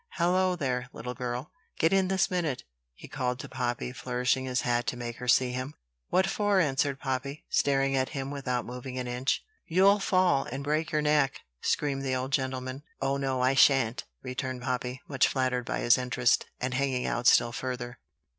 Hallo, 0.13 0.55
there! 0.55 0.89
little 0.93 1.13
girl; 1.13 1.51
get 1.77 1.93
in 1.93 2.07
this 2.07 2.31
minute!" 2.31 2.63
he 2.95 3.07
called 3.07 3.37
to 3.37 3.47
Poppy, 3.47 3.93
flourishing 3.93 4.45
his 4.45 4.61
hat 4.61 4.87
to 4.87 4.97
make 4.97 5.17
her 5.17 5.27
see 5.27 5.51
him. 5.51 5.75
"What 6.09 6.25
for?" 6.25 6.59
answered 6.59 6.99
Poppy, 6.99 7.45
staring 7.49 7.95
at 7.95 8.09
him 8.09 8.31
without 8.31 8.65
moving 8.65 8.97
an 8.97 9.07
inch. 9.07 9.43
"You'll 9.67 9.99
fall, 9.99 10.45
and 10.45 10.63
break 10.63 10.91
your 10.91 11.03
neck!" 11.03 11.41
screamed 11.61 12.01
the 12.01 12.15
old 12.15 12.31
gentleman. 12.31 12.81
"Oh, 12.99 13.17
no, 13.17 13.41
I 13.41 13.53
shan't!" 13.53 14.05
returned 14.23 14.63
Poppy, 14.63 15.01
much 15.07 15.27
flattered 15.27 15.65
by 15.65 15.81
his 15.81 15.99
interest, 15.99 16.47
and 16.59 16.73
hanging 16.73 17.05
out 17.05 17.27
still 17.27 17.51
further. 17.51 17.99